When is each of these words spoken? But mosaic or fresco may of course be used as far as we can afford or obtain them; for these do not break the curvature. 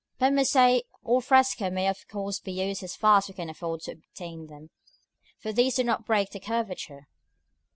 But 0.17 0.33
mosaic 0.33 0.87
or 1.03 1.21
fresco 1.21 1.69
may 1.69 1.87
of 1.87 2.07
course 2.07 2.39
be 2.39 2.53
used 2.53 2.81
as 2.81 2.95
far 2.95 3.19
as 3.19 3.27
we 3.27 3.35
can 3.35 3.51
afford 3.51 3.87
or 3.87 3.91
obtain 3.91 4.47
them; 4.47 4.71
for 5.37 5.53
these 5.53 5.75
do 5.75 5.83
not 5.83 6.07
break 6.07 6.31
the 6.31 6.39
curvature. 6.39 7.07